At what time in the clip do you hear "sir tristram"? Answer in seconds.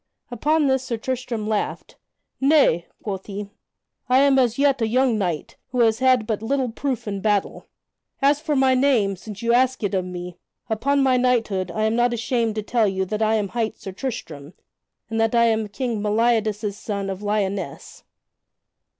0.83-1.45, 13.77-14.55